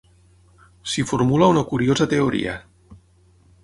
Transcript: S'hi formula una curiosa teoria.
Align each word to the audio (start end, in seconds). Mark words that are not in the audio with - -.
S'hi 0.93 1.05
formula 1.11 1.51
una 1.57 1.65
curiosa 1.75 2.11
teoria. 2.17 2.61